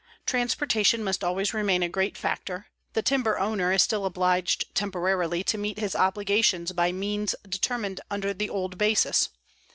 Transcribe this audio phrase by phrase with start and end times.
[0.25, 5.59] Transportation must always remain a great factor; the timber owner is still obliged temporarily to
[5.59, 9.29] meet his obligations by means determined under the old basis.